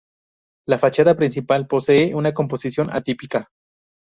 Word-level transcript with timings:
La 0.67 0.79
fachada 0.79 1.15
principal 1.15 1.67
posee 1.67 2.15
una 2.15 2.33
composición 2.33 2.87
atípica. 2.91 3.49